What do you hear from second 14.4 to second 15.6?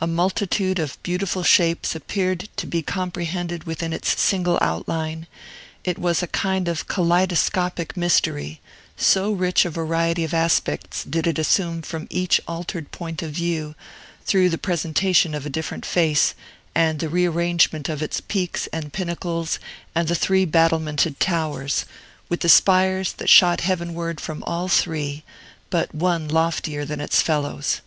the presentation of a